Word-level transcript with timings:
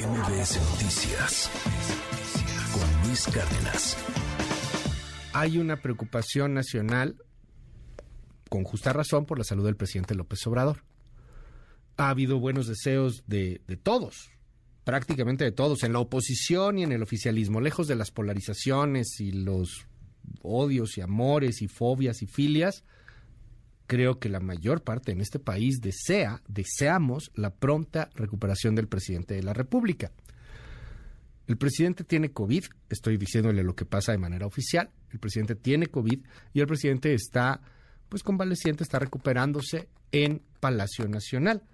MBS 0.00 0.58
Noticias 0.70 1.50
con 2.72 3.06
Luis 3.06 3.26
Cárdenas. 3.26 3.98
Hay 5.34 5.58
una 5.58 5.76
preocupación 5.76 6.54
nacional, 6.54 7.16
con 8.48 8.64
justa 8.64 8.94
razón, 8.94 9.26
por 9.26 9.36
la 9.36 9.44
salud 9.44 9.66
del 9.66 9.76
presidente 9.76 10.14
López 10.14 10.46
Obrador. 10.46 10.84
Ha 11.98 12.08
habido 12.08 12.38
buenos 12.38 12.66
deseos 12.66 13.24
de, 13.26 13.60
de 13.66 13.76
todos, 13.76 14.30
prácticamente 14.84 15.44
de 15.44 15.52
todos, 15.52 15.82
en 15.82 15.92
la 15.92 15.98
oposición 15.98 16.78
y 16.78 16.84
en 16.84 16.92
el 16.92 17.02
oficialismo, 17.02 17.60
lejos 17.60 17.86
de 17.86 17.96
las 17.96 18.10
polarizaciones 18.10 19.20
y 19.20 19.32
los 19.32 19.86
odios 20.40 20.96
y 20.96 21.02
amores 21.02 21.60
y 21.60 21.68
fobias 21.68 22.22
y 22.22 22.26
filias 22.26 22.84
creo 23.90 24.20
que 24.20 24.28
la 24.28 24.38
mayor 24.38 24.84
parte 24.84 25.10
en 25.10 25.20
este 25.20 25.40
país 25.40 25.80
desea, 25.80 26.42
deseamos 26.46 27.32
la 27.34 27.50
pronta 27.50 28.08
recuperación 28.14 28.76
del 28.76 28.86
presidente 28.86 29.34
de 29.34 29.42
la 29.42 29.52
República. 29.52 30.12
El 31.48 31.56
presidente 31.56 32.04
tiene 32.04 32.30
COVID, 32.30 32.66
estoy 32.88 33.16
diciéndole 33.16 33.64
lo 33.64 33.74
que 33.74 33.84
pasa 33.84 34.12
de 34.12 34.18
manera 34.18 34.46
oficial, 34.46 34.90
el 35.10 35.18
presidente 35.18 35.56
tiene 35.56 35.88
COVID 35.88 36.20
y 36.52 36.60
el 36.60 36.68
presidente 36.68 37.12
está 37.14 37.62
pues 38.08 38.22
convaleciente, 38.22 38.84
está 38.84 39.00
recuperándose 39.00 39.88
en 40.12 40.40
Palacio 40.60 41.08
Nacional. 41.08 41.64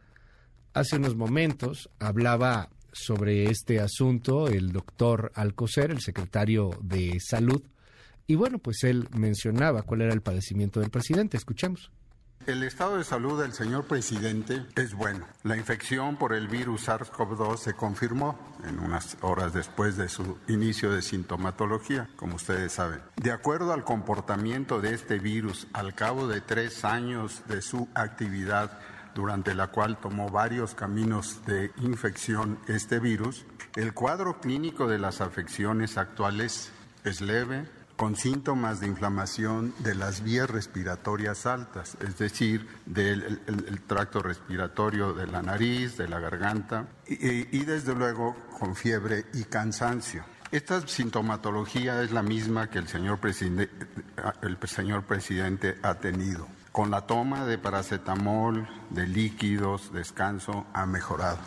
Hace 0.72 0.96
unos 0.96 1.16
momentos 1.16 1.90
hablaba 1.98 2.70
sobre 2.92 3.50
este 3.50 3.78
asunto 3.78 4.48
el 4.48 4.72
doctor 4.72 5.32
Alcocer, 5.34 5.90
el 5.90 6.00
secretario 6.00 6.70
de 6.80 7.20
Salud, 7.20 7.62
y 8.26 8.36
bueno, 8.36 8.58
pues 8.58 8.84
él 8.84 9.06
mencionaba 9.14 9.82
cuál 9.82 10.00
era 10.00 10.14
el 10.14 10.22
padecimiento 10.22 10.80
del 10.80 10.88
presidente. 10.88 11.36
Escuchemos. 11.36 11.90
El 12.44 12.62
estado 12.62 12.98
de 12.98 13.04
salud 13.04 13.40
del 13.40 13.52
señor 13.52 13.86
presidente 13.86 14.64
es 14.76 14.94
bueno. 14.94 15.26
La 15.42 15.56
infección 15.56 16.16
por 16.16 16.32
el 16.32 16.46
virus 16.46 16.86
SARS-CoV-2 16.86 17.56
se 17.56 17.74
confirmó 17.74 18.38
en 18.64 18.78
unas 18.78 19.16
horas 19.22 19.52
después 19.52 19.96
de 19.96 20.08
su 20.08 20.38
inicio 20.46 20.92
de 20.92 21.02
sintomatología, 21.02 22.08
como 22.14 22.36
ustedes 22.36 22.72
saben. 22.72 23.00
De 23.16 23.32
acuerdo 23.32 23.72
al 23.72 23.82
comportamiento 23.82 24.80
de 24.80 24.94
este 24.94 25.18
virus 25.18 25.66
al 25.72 25.94
cabo 25.94 26.28
de 26.28 26.40
tres 26.40 26.84
años 26.84 27.42
de 27.48 27.62
su 27.62 27.88
actividad, 27.94 28.78
durante 29.16 29.54
la 29.54 29.68
cual 29.68 29.98
tomó 29.98 30.28
varios 30.28 30.74
caminos 30.74 31.44
de 31.46 31.72
infección 31.78 32.60
este 32.68 33.00
virus, 33.00 33.44
el 33.74 33.92
cuadro 33.92 34.40
clínico 34.40 34.86
de 34.86 34.98
las 34.98 35.20
afecciones 35.20 35.98
actuales 35.98 36.70
es 37.02 37.20
leve, 37.20 37.66
con 37.96 38.14
síntomas 38.14 38.80
de 38.80 38.86
inflamación 38.86 39.74
de 39.78 39.94
las 39.94 40.22
vías 40.22 40.48
respiratorias 40.48 41.46
altas, 41.46 41.96
es 42.00 42.18
decir, 42.18 42.68
del 42.84 43.40
tracto 43.86 44.20
respiratorio 44.20 45.14
de 45.14 45.26
la 45.26 45.42
nariz, 45.42 45.96
de 45.96 46.08
la 46.08 46.20
garganta 46.20 46.88
y, 47.06 47.64
desde 47.64 47.94
luego 47.94 48.36
con 48.58 48.76
fiebre 48.76 49.24
y 49.32 49.44
cansancio. 49.44 50.24
Esta 50.52 50.86
sintomatología 50.86 52.02
es 52.02 52.12
la 52.12 52.22
misma 52.22 52.70
que 52.70 52.78
el 52.78 52.86
señor, 52.86 53.18
el 53.24 54.58
señor 54.68 55.04
presidente 55.04 55.78
ha 55.82 55.94
tenido. 55.94 56.46
Con 56.70 56.90
la 56.90 57.06
toma 57.06 57.46
de 57.46 57.58
paracetamol, 57.58 58.68
de 58.90 59.06
líquidos, 59.06 59.92
descanso, 59.92 60.66
ha 60.74 60.86
mejorado. 60.86 61.38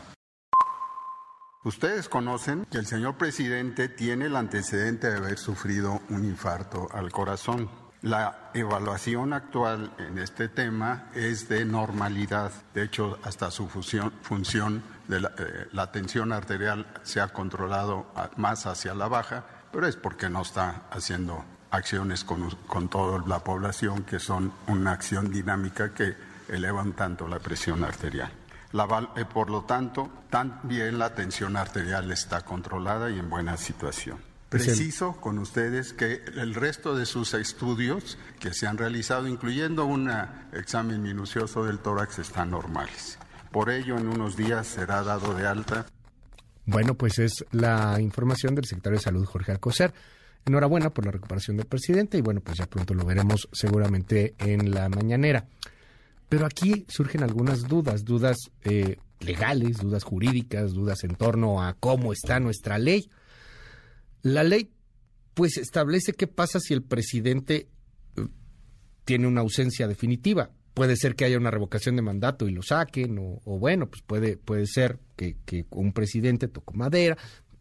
Ustedes 1.65 2.07
conocen 2.07 2.65
que 2.71 2.77
el 2.77 2.85
señor 2.85 3.17
presidente 3.17 3.89
tiene 3.89 4.27
el 4.27 4.37
antecedente 4.37 5.09
de 5.11 5.17
haber 5.17 5.37
sufrido 5.37 5.99
un 6.09 6.23
infarto 6.23 6.87
al 6.93 7.11
corazón. 7.11 7.69
La 8.01 8.49
evaluación 8.53 9.33
actual 9.33 9.91
en 9.97 10.19
este 10.19 10.47
tema 10.47 11.09
es 11.13 11.49
de 11.49 11.65
normalidad. 11.65 12.53
De 12.73 12.83
hecho, 12.83 13.19
hasta 13.23 13.51
su 13.51 13.67
función 13.67 14.83
de 15.09 15.19
la, 15.19 15.33
eh, 15.37 15.67
la, 15.73 15.91
tensión 15.91 16.31
arterial 16.31 16.87
se 17.03 17.19
ha 17.19 17.27
controlado 17.27 18.05
más 18.37 18.65
hacia 18.65 18.93
la 18.93 19.09
baja, 19.09 19.43
pero 19.73 19.85
es 19.85 19.97
porque 19.97 20.29
no 20.29 20.43
está 20.43 20.83
haciendo 20.91 21.43
acciones 21.71 22.23
con, 22.23 22.49
con 22.67 22.87
toda 22.87 23.21
la 23.27 23.43
población 23.43 24.03
que 24.03 24.19
son 24.19 24.53
una 24.67 24.93
acción 24.93 25.29
dinámica 25.29 25.93
que 25.93 26.15
elevan 26.47 26.93
tanto 26.93 27.27
la 27.27 27.39
presión 27.39 27.83
arterial. 27.83 28.31
La, 28.71 29.11
eh, 29.15 29.25
por 29.25 29.49
lo 29.49 29.63
tanto, 29.63 30.09
también 30.29 30.99
la 30.99 31.15
tensión 31.15 31.57
arterial 31.57 32.11
está 32.11 32.41
controlada 32.41 33.09
y 33.09 33.17
en 33.17 33.29
buena 33.29 33.57
situación. 33.57 34.29
Preciso 34.49 35.15
con 35.21 35.37
ustedes 35.37 35.93
que 35.93 36.23
el 36.35 36.55
resto 36.55 36.95
de 36.95 37.05
sus 37.05 37.35
estudios 37.35 38.17
que 38.39 38.51
se 38.51 38.65
han 38.65 38.79
realizado, 38.79 39.27
incluyendo 39.27 39.85
un 39.85 40.11
examen 40.53 41.03
minucioso 41.03 41.65
del 41.65 41.77
tórax, 41.77 42.17
están 42.17 42.49
normales. 42.49 43.19
Por 43.51 43.69
ello, 43.69 43.97
en 43.97 44.07
unos 44.07 44.35
días 44.35 44.65
será 44.65 45.03
dado 45.03 45.35
de 45.35 45.45
alta. 45.45 45.85
Bueno, 46.65 46.95
pues 46.95 47.19
es 47.19 47.45
la 47.51 47.99
información 47.99 48.55
del 48.55 48.65
secretario 48.65 48.97
de 48.97 49.03
Salud, 49.03 49.25
Jorge 49.25 49.51
Alcocer. 49.51 49.93
Enhorabuena 50.45 50.89
por 50.89 51.05
la 51.05 51.11
recuperación 51.11 51.57
del 51.57 51.67
presidente 51.67 52.17
y 52.17 52.21
bueno, 52.21 52.41
pues 52.41 52.57
ya 52.57 52.65
pronto 52.65 52.95
lo 52.95 53.05
veremos 53.05 53.47
seguramente 53.51 54.33
en 54.39 54.71
la 54.71 54.89
mañanera. 54.89 55.45
Pero 56.29 56.45
aquí 56.45 56.85
surgen 56.87 57.23
algunas 57.23 57.67
dudas, 57.67 58.05
dudas 58.05 58.37
eh, 58.63 58.97
legales, 59.19 59.77
dudas 59.77 60.03
jurídicas, 60.03 60.73
dudas 60.73 61.03
en 61.03 61.15
torno 61.15 61.61
a 61.63 61.73
cómo 61.73 62.13
está 62.13 62.39
nuestra 62.39 62.77
ley. 62.77 63.09
La 64.21 64.43
ley, 64.43 64.71
pues, 65.33 65.57
establece 65.57 66.13
qué 66.13 66.27
pasa 66.27 66.59
si 66.59 66.75
el 66.75 66.83
presidente 66.83 67.67
eh, 68.15 68.27
tiene 69.05 69.27
una 69.27 69.41
ausencia 69.41 69.87
definitiva. 69.87 70.51
Puede 70.75 70.95
ser 70.95 71.15
que 71.15 71.25
haya 71.25 71.37
una 71.37 71.51
revocación 71.51 71.95
de 71.95 72.03
mandato 72.03 72.47
y 72.47 72.51
lo 72.51 72.61
saquen, 72.61 73.17
o, 73.19 73.57
bueno, 73.57 73.89
pues 73.89 74.03
puede, 74.03 74.37
puede 74.37 74.67
ser 74.67 74.99
que, 75.17 75.35
que 75.45 75.65
un 75.71 75.91
presidente 75.93 76.47
tocó 76.47 76.75
madera, 76.75 77.17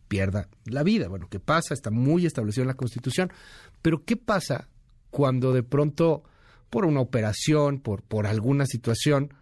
pierda 0.09 0.49
la 0.67 0.83
vida. 0.83 1.09
Bueno, 1.09 1.27
¿qué 1.31 1.41
pasa? 1.41 1.73
Está 1.73 1.91
muy 1.91 2.27
establecido 2.27 2.63
en 2.63 2.69
la 2.69 2.75
Constitución. 2.75 3.33
Pero 3.81 4.05
¿qué 4.05 4.17
pasa 4.17 4.69
cuando 5.11 5.53
de 5.53 5.63
pronto 5.63 6.23
por 6.71 6.85
una 6.85 7.01
operación, 7.01 7.81
por, 7.81 8.03
por 8.03 8.27
alguna 8.27 8.67
situación, 8.67 9.33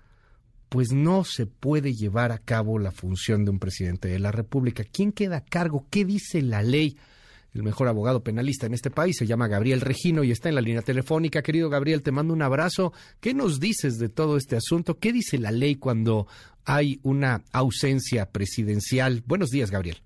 pues 0.69 0.93
no 0.93 1.25
se 1.25 1.47
puede 1.47 1.93
llevar 1.93 2.33
a 2.33 2.39
cabo 2.39 2.79
la 2.79 2.91
función 2.91 3.45
de 3.45 3.51
un 3.51 3.59
presidente 3.59 4.09
de 4.09 4.19
la 4.19 4.33
República. 4.33 4.85
¿Quién 4.85 5.13
queda 5.13 5.39
a 5.39 5.45
cargo? 5.45 5.87
¿Qué 5.91 6.05
dice 6.05 6.43
la 6.43 6.63
ley? 6.63 6.97
El 7.55 7.63
mejor 7.63 7.89
abogado 7.89 8.23
penalista 8.23 8.67
en 8.67 8.75
este 8.75 8.91
país 8.91 9.17
se 9.17 9.27
llama 9.27 9.49
Gabriel 9.49 9.81
Regino 9.81 10.23
y 10.25 10.31
está 10.31 10.51
en 10.51 10.57
la 10.57 10.61
línea 10.61 10.83
telefónica. 10.83 11.41
Querido 11.41 11.71
Gabriel, 11.71 12.03
te 12.03 12.13
mando 12.13 12.35
un 12.35 12.43
abrazo. 12.43 12.93
¿Qué 13.21 13.33
nos 13.33 13.61
dices 13.61 13.99
de 13.99 14.11
todo 14.11 14.37
este 14.37 14.57
asunto? 14.57 14.99
¿Qué 14.99 15.11
dice 15.11 15.39
la 15.39 15.53
ley 15.53 15.77
cuando 15.77 16.27
hay 16.67 17.01
una 17.03 17.45
ausencia 17.53 18.31
presidencial? 18.31 19.23
Buenos 19.25 19.49
días, 19.49 19.71
Gabriel. 19.71 19.97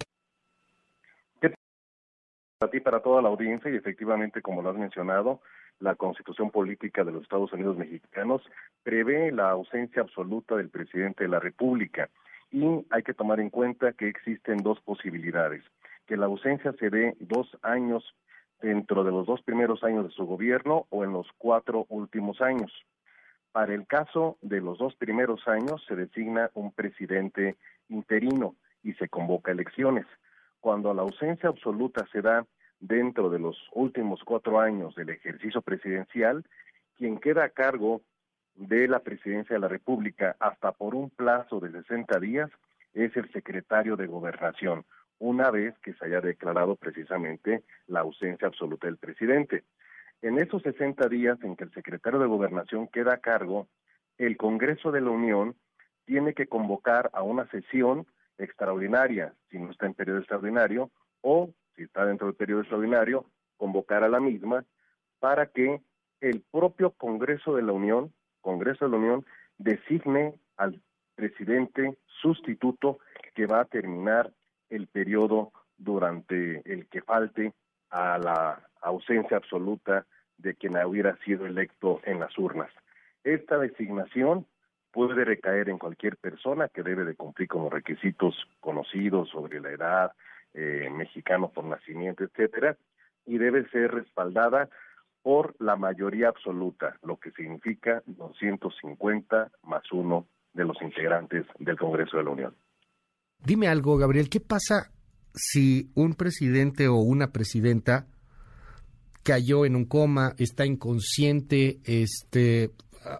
Para 2.58 2.70
ti, 2.70 2.78
para 2.80 3.02
toda 3.02 3.22
la 3.22 3.30
audiencia, 3.30 3.70
y 3.70 3.76
efectivamente, 3.76 4.42
como 4.42 4.62
lo 4.62 4.70
has 4.70 4.76
mencionado, 4.76 5.40
la 5.80 5.94
Constitución 5.94 6.50
Política 6.50 7.04
de 7.04 7.12
los 7.12 7.22
Estados 7.22 7.52
Unidos 7.52 7.76
Mexicanos 7.76 8.42
prevé 8.82 9.32
la 9.32 9.50
ausencia 9.50 10.02
absoluta 10.02 10.56
del 10.56 10.68
presidente 10.68 11.24
de 11.24 11.30
la 11.30 11.40
República 11.40 12.08
y 12.50 12.64
hay 12.90 13.02
que 13.02 13.14
tomar 13.14 13.40
en 13.40 13.50
cuenta 13.50 13.92
que 13.92 14.08
existen 14.08 14.58
dos 14.58 14.80
posibilidades, 14.80 15.64
que 16.06 16.16
la 16.16 16.26
ausencia 16.26 16.72
se 16.78 16.90
dé 16.90 17.16
dos 17.20 17.56
años 17.62 18.14
dentro 18.60 19.04
de 19.04 19.10
los 19.10 19.26
dos 19.26 19.42
primeros 19.42 19.82
años 19.82 20.04
de 20.04 20.10
su 20.10 20.26
gobierno 20.26 20.86
o 20.90 21.04
en 21.04 21.12
los 21.12 21.26
cuatro 21.38 21.86
últimos 21.88 22.40
años. 22.40 22.70
Para 23.52 23.74
el 23.74 23.86
caso 23.86 24.36
de 24.42 24.60
los 24.60 24.78
dos 24.78 24.94
primeros 24.96 25.46
años 25.48 25.82
se 25.88 25.96
designa 25.96 26.50
un 26.54 26.72
presidente 26.72 27.56
interino 27.88 28.54
y 28.82 28.92
se 28.94 29.08
convoca 29.08 29.50
elecciones. 29.50 30.06
Cuando 30.60 30.92
la 30.92 31.02
ausencia 31.02 31.48
absoluta 31.48 32.06
se 32.12 32.20
da 32.20 32.44
dentro 32.80 33.30
de 33.30 33.38
los 33.38 33.56
últimos 33.72 34.24
cuatro 34.24 34.58
años 34.58 34.94
del 34.94 35.10
ejercicio 35.10 35.62
presidencial, 35.62 36.44
quien 36.96 37.18
queda 37.18 37.44
a 37.44 37.50
cargo 37.50 38.02
de 38.54 38.88
la 38.88 39.00
presidencia 39.00 39.54
de 39.54 39.60
la 39.60 39.68
República 39.68 40.36
hasta 40.40 40.72
por 40.72 40.94
un 40.94 41.10
plazo 41.10 41.60
de 41.60 41.70
60 41.70 42.18
días 42.18 42.50
es 42.92 43.16
el 43.16 43.30
secretario 43.32 43.96
de 43.96 44.06
Gobernación, 44.06 44.84
una 45.18 45.50
vez 45.50 45.78
que 45.78 45.94
se 45.94 46.06
haya 46.06 46.20
declarado 46.20 46.76
precisamente 46.76 47.62
la 47.86 48.00
ausencia 48.00 48.48
absoluta 48.48 48.86
del 48.86 48.96
presidente. 48.96 49.64
En 50.22 50.38
esos 50.38 50.62
60 50.62 51.08
días 51.08 51.38
en 51.42 51.56
que 51.56 51.64
el 51.64 51.72
secretario 51.72 52.18
de 52.18 52.26
Gobernación 52.26 52.88
queda 52.88 53.14
a 53.14 53.20
cargo, 53.20 53.68
el 54.18 54.36
Congreso 54.36 54.90
de 54.90 55.00
la 55.00 55.10
Unión 55.10 55.54
tiene 56.04 56.34
que 56.34 56.46
convocar 56.46 57.10
a 57.12 57.22
una 57.22 57.48
sesión 57.50 58.06
extraordinaria, 58.38 59.34
si 59.50 59.58
no 59.58 59.70
está 59.70 59.86
en 59.86 59.94
periodo 59.94 60.18
extraordinario, 60.18 60.90
o 61.20 61.50
si 61.76 61.82
está 61.82 62.04
dentro 62.04 62.26
del 62.26 62.36
periodo 62.36 62.60
extraordinario, 62.60 63.26
convocar 63.56 64.04
a 64.04 64.08
la 64.08 64.20
misma 64.20 64.64
para 65.18 65.46
que 65.46 65.80
el 66.20 66.42
propio 66.50 66.90
Congreso 66.92 67.54
de 67.54 67.62
la 67.62 67.72
Unión, 67.72 68.12
Congreso 68.40 68.84
de 68.84 68.90
la 68.90 68.96
Unión, 68.96 69.26
designe 69.58 70.34
al 70.56 70.80
presidente 71.14 71.98
sustituto 72.20 72.98
que 73.34 73.46
va 73.46 73.60
a 73.60 73.64
terminar 73.66 74.32
el 74.70 74.86
periodo 74.86 75.52
durante 75.76 76.62
el 76.70 76.88
que 76.88 77.02
falte 77.02 77.52
a 77.90 78.18
la 78.18 78.68
ausencia 78.82 79.36
absoluta 79.36 80.06
de 80.38 80.54
quien 80.54 80.76
hubiera 80.84 81.16
sido 81.24 81.46
electo 81.46 82.00
en 82.04 82.20
las 82.20 82.36
urnas. 82.38 82.70
Esta 83.24 83.58
designación 83.58 84.46
puede 84.90 85.24
recaer 85.24 85.68
en 85.68 85.78
cualquier 85.78 86.16
persona 86.16 86.68
que 86.68 86.82
debe 86.82 87.04
de 87.04 87.14
cumplir 87.14 87.48
con 87.48 87.64
los 87.64 87.72
requisitos 87.72 88.34
conocidos 88.60 89.28
sobre 89.28 89.60
la 89.60 89.70
edad, 89.70 90.12
eh, 90.54 90.88
mexicano 90.90 91.50
por 91.50 91.64
nacimiento, 91.64 92.24
etcétera, 92.24 92.76
y 93.26 93.38
debe 93.38 93.68
ser 93.70 93.92
respaldada 93.92 94.68
por 95.22 95.54
la 95.58 95.76
mayoría 95.76 96.28
absoluta, 96.28 96.96
lo 97.02 97.18
que 97.18 97.30
significa 97.32 98.02
250 98.06 99.50
más 99.64 99.82
uno 99.92 100.26
de 100.54 100.64
los 100.64 100.80
integrantes 100.82 101.46
del 101.58 101.78
Congreso 101.78 102.16
de 102.16 102.24
la 102.24 102.30
Unión. 102.30 102.54
Dime 103.44 103.68
algo, 103.68 103.96
Gabriel, 103.96 104.28
¿qué 104.28 104.40
pasa 104.40 104.90
si 105.34 105.90
un 105.94 106.14
presidente 106.14 106.88
o 106.88 106.96
una 106.96 107.32
presidenta 107.32 108.06
cayó 109.22 109.64
en 109.64 109.76
un 109.76 109.84
coma, 109.84 110.34
está 110.38 110.66
inconsciente, 110.66 111.80
este, 111.84 112.70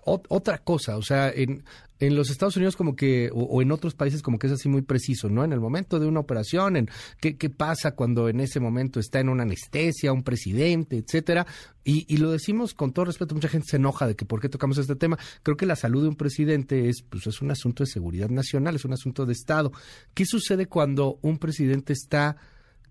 otra 0.05 0.59
cosa, 0.59 0.97
o 0.97 1.03
sea, 1.03 1.31
en, 1.31 1.65
en 2.01 2.17
los 2.17 2.31
Estados 2.31 2.57
Unidos 2.57 2.77
como 2.77 2.97
que, 2.97 3.31
o, 3.33 3.61
en 3.63 3.71
otros 3.73 3.95
países 3.95 4.23
como 4.23 4.39
que 4.39 4.47
es 4.47 4.55
así 4.55 4.69
muy 4.69 4.83
preciso, 4.83 5.29
¿no? 5.29 5.45
En 5.45 5.53
el 5.53 5.61
momento 5.61 6.01
de 6.01 6.07
una 6.07 6.21
operación, 6.21 6.77
en 6.77 6.89
qué, 7.21 7.37
qué 7.37 7.51
pasa 7.51 7.93
cuando 7.93 8.29
en 8.29 8.41
ese 8.41 8.59
momento 8.59 8.99
está 8.99 9.21
en 9.21 9.29
una 9.29 9.43
anestesia, 9.43 10.13
un 10.13 10.23
presidente, 10.23 10.97
etcétera. 10.97 11.47
Y, 11.85 12.07
y, 12.13 12.17
lo 12.17 12.31
decimos 12.31 12.75
con 12.75 12.93
todo 12.93 13.05
respeto, 13.05 13.35
mucha 13.35 13.49
gente 13.49 13.69
se 13.69 13.77
enoja 13.77 14.07
de 14.07 14.17
que 14.17 14.25
por 14.25 14.41
qué 14.41 14.49
tocamos 14.49 14.79
este 14.79 14.97
tema. 14.97 15.19
Creo 15.43 15.57
que 15.57 15.67
la 15.67 15.77
salud 15.77 16.03
de 16.03 16.09
un 16.09 16.17
presidente 16.17 16.89
es, 16.89 17.03
pues, 17.03 17.27
es 17.27 17.43
un 17.43 17.51
asunto 17.51 17.85
de 17.85 17.91
seguridad 17.91 18.31
nacional, 18.31 18.77
es 18.77 18.85
un 18.85 18.95
asunto 18.95 19.27
de 19.27 19.33
Estado. 19.33 19.71
¿Qué 20.15 20.25
sucede 20.25 20.67
cuando 20.67 21.19
un 21.23 21.39
presidente 21.39 21.93
está 21.93 22.37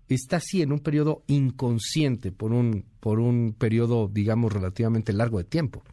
está 0.08 0.38
así 0.38 0.60
en 0.60 0.72
un 0.72 0.80
periodo 0.80 1.22
inconsciente 1.28 2.32
por 2.32 2.52
un 2.52 2.84
por 2.98 3.20
un 3.20 3.54
periodo 3.56 4.08
digamos 4.12 4.52
relativamente 4.52 5.12
largo 5.12 5.38
de 5.38 5.44
tiempo? 5.44 5.84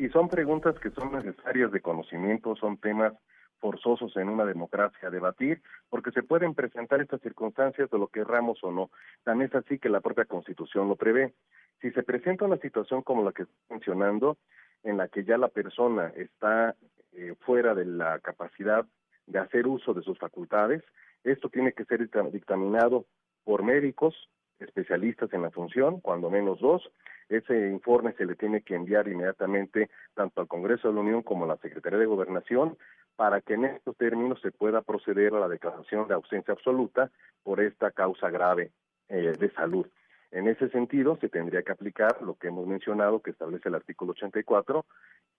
Y 0.00 0.08
son 0.08 0.30
preguntas 0.30 0.78
que 0.78 0.88
son 0.92 1.12
necesarias 1.12 1.70
de 1.72 1.82
conocimiento, 1.82 2.56
son 2.56 2.78
temas 2.78 3.12
forzosos 3.58 4.16
en 4.16 4.30
una 4.30 4.46
democracia 4.46 5.08
a 5.08 5.10
debatir, 5.10 5.60
porque 5.90 6.10
se 6.10 6.22
pueden 6.22 6.54
presentar 6.54 7.02
estas 7.02 7.20
circunstancias 7.20 7.90
de 7.90 7.98
lo 7.98 8.06
que 8.06 8.20
erramos 8.20 8.64
o 8.64 8.72
no. 8.72 8.90
Tan 9.24 9.42
es 9.42 9.54
así 9.54 9.78
que 9.78 9.90
la 9.90 10.00
propia 10.00 10.24
Constitución 10.24 10.88
lo 10.88 10.96
prevé. 10.96 11.34
Si 11.82 11.90
se 11.90 12.02
presenta 12.02 12.46
una 12.46 12.56
situación 12.56 13.02
como 13.02 13.22
la 13.22 13.32
que 13.32 13.42
estoy 13.42 13.58
mencionando, 13.68 14.38
en 14.84 14.96
la 14.96 15.06
que 15.08 15.22
ya 15.22 15.36
la 15.36 15.48
persona 15.48 16.10
está 16.16 16.76
eh, 17.12 17.34
fuera 17.40 17.74
de 17.74 17.84
la 17.84 18.20
capacidad 18.20 18.86
de 19.26 19.38
hacer 19.38 19.66
uso 19.66 19.92
de 19.92 20.00
sus 20.00 20.18
facultades, 20.18 20.82
esto 21.24 21.50
tiene 21.50 21.74
que 21.74 21.84
ser 21.84 22.08
dictaminado 22.32 23.04
por 23.44 23.62
médicos, 23.62 24.30
especialistas 24.60 25.30
en 25.34 25.42
la 25.42 25.50
función, 25.50 26.00
cuando 26.00 26.30
menos 26.30 26.58
dos, 26.58 26.90
ese 27.30 27.68
informe 27.68 28.12
se 28.14 28.26
le 28.26 28.34
tiene 28.34 28.62
que 28.62 28.74
enviar 28.74 29.08
inmediatamente 29.08 29.88
tanto 30.14 30.40
al 30.40 30.48
Congreso 30.48 30.88
de 30.88 30.94
la 30.94 31.00
Unión 31.00 31.22
como 31.22 31.44
a 31.44 31.48
la 31.48 31.56
Secretaría 31.58 31.98
de 31.98 32.06
Gobernación 32.06 32.76
para 33.16 33.40
que 33.40 33.54
en 33.54 33.66
estos 33.66 33.96
términos 33.96 34.40
se 34.40 34.50
pueda 34.50 34.82
proceder 34.82 35.34
a 35.34 35.40
la 35.40 35.48
declaración 35.48 36.08
de 36.08 36.14
ausencia 36.14 36.52
absoluta 36.52 37.10
por 37.42 37.60
esta 37.60 37.90
causa 37.92 38.30
grave 38.30 38.72
eh, 39.08 39.32
de 39.38 39.50
salud. 39.52 39.86
En 40.32 40.48
ese 40.48 40.68
sentido, 40.70 41.18
se 41.20 41.28
tendría 41.28 41.62
que 41.62 41.72
aplicar 41.72 42.22
lo 42.22 42.34
que 42.34 42.48
hemos 42.48 42.66
mencionado, 42.66 43.20
que 43.20 43.30
establece 43.30 43.68
el 43.68 43.74
artículo 43.74 44.12
84, 44.12 44.84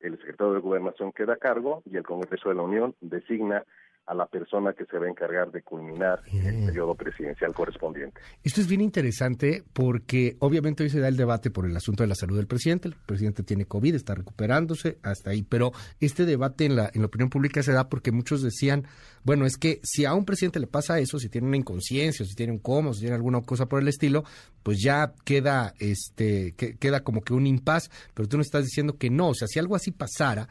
el 0.01 0.17
secretario 0.17 0.53
de 0.53 0.59
Gobernación 0.59 1.11
queda 1.11 1.33
a 1.33 1.37
cargo 1.37 1.81
y 1.85 1.95
el 1.97 2.03
Congreso 2.03 2.49
de 2.49 2.55
la 2.55 2.63
Unión 2.63 2.95
designa 2.99 3.63
a 4.05 4.13
la 4.13 4.25
persona 4.25 4.73
que 4.73 4.85
se 4.85 4.97
va 4.97 5.05
a 5.05 5.09
encargar 5.09 5.51
de 5.51 5.61
culminar 5.61 6.21
el 6.31 6.65
periodo 6.65 6.95
presidencial 6.95 7.53
correspondiente. 7.53 8.19
Esto 8.43 8.61
es 8.61 8.67
bien 8.67 8.81
interesante 8.81 9.63
porque 9.73 10.35
obviamente 10.39 10.83
hoy 10.83 10.89
se 10.89 10.99
da 10.99 11.07
el 11.07 11.17
debate 11.17 11.51
por 11.51 11.65
el 11.65 11.75
asunto 11.75 12.03
de 12.03 12.07
la 12.07 12.15
salud 12.15 12.35
del 12.35 12.47
presidente. 12.47 12.87
El 12.87 12.95
presidente 12.95 13.43
tiene 13.43 13.65
COVID, 13.65 13.95
está 13.95 14.15
recuperándose 14.15 14.97
hasta 15.03 15.29
ahí, 15.29 15.43
pero 15.43 15.71
este 15.99 16.25
debate 16.25 16.65
en 16.65 16.75
la, 16.75 16.91
en 16.93 17.01
la 17.01 17.07
opinión 17.07 17.29
pública 17.29 17.63
se 17.63 17.71
da 17.73 17.89
porque 17.89 18.11
muchos 18.11 18.41
decían, 18.41 18.85
bueno, 19.23 19.45
es 19.45 19.57
que 19.57 19.79
si 19.83 20.05
a 20.05 20.13
un 20.13 20.25
presidente 20.25 20.59
le 20.59 20.67
pasa 20.67 20.99
eso, 20.99 21.19
si 21.19 21.29
tiene 21.29 21.47
una 21.47 21.57
inconsciencia, 21.57 22.25
si 22.25 22.35
tiene 22.35 22.53
un 22.53 22.59
coma, 22.59 22.93
si 22.93 23.01
tiene 23.01 23.15
alguna 23.15 23.41
cosa 23.41 23.67
por 23.67 23.81
el 23.81 23.87
estilo, 23.87 24.23
pues 24.63 24.81
ya 24.81 25.13
queda, 25.23 25.73
este, 25.79 26.53
queda 26.55 27.03
como 27.03 27.21
que 27.21 27.33
un 27.33 27.47
impas, 27.47 27.89
pero 28.13 28.27
tú 28.27 28.37
no 28.37 28.41
estás 28.41 28.63
diciendo 28.63 28.97
que 28.97 29.09
no, 29.09 29.29
o 29.29 29.33
sea, 29.35 29.47
si 29.47 29.59
algo 29.59 29.75
así 29.75 29.91
pasara, 29.91 30.47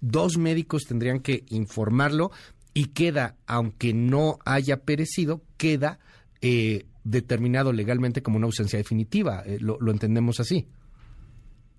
dos 0.00 0.38
médicos 0.38 0.84
tendrían 0.84 1.20
que 1.20 1.44
informarlo 1.48 2.30
y 2.76 2.88
queda, 2.88 3.36
aunque 3.46 3.94
no 3.94 4.36
haya 4.44 4.82
perecido, 4.82 5.40
queda 5.56 5.98
eh, 6.42 6.84
determinado 7.04 7.72
legalmente 7.72 8.22
como 8.22 8.36
una 8.36 8.44
ausencia 8.44 8.78
definitiva. 8.78 9.42
Eh, 9.46 9.56
lo, 9.60 9.78
entendemos 9.90 10.40
así? 10.40 10.68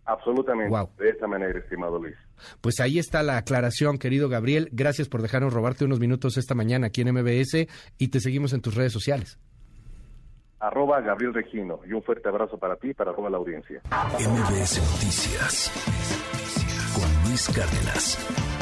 Absolutamente. 0.05 0.75
De 0.97 1.09
esa 1.09 1.27
manera, 1.27 1.59
estimado 1.59 1.99
Luis. 1.99 2.15
Pues 2.61 2.79
ahí 2.79 2.97
está 2.97 3.21
la 3.21 3.37
aclaración, 3.37 3.99
querido 3.99 4.27
Gabriel. 4.27 4.69
Gracias 4.71 5.07
por 5.07 5.21
dejarnos 5.21 5.53
robarte 5.53 5.85
unos 5.85 5.99
minutos 5.99 6.35
esta 6.35 6.55
mañana 6.55 6.87
aquí 6.87 7.01
en 7.01 7.13
MBS 7.13 7.67
y 7.99 8.07
te 8.07 8.19
seguimos 8.19 8.53
en 8.53 8.61
tus 8.61 8.73
redes 8.73 8.91
sociales. 8.91 9.37
Arroba 10.59 10.99
Gabriel 11.01 11.35
Regino 11.35 11.79
y 11.87 11.93
un 11.93 12.01
fuerte 12.01 12.27
abrazo 12.27 12.57
para 12.57 12.75
ti 12.75 12.89
y 12.89 12.93
para 12.95 13.13
toda 13.13 13.29
la 13.29 13.37
audiencia. 13.37 13.83
MBS 14.17 14.81
Noticias 14.81 15.71
con 16.95 17.29
Luis 17.29 17.47
Cárdenas. 17.49 18.56